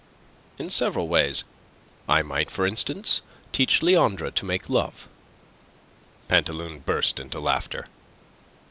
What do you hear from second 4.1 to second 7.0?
to make love." Pantaloon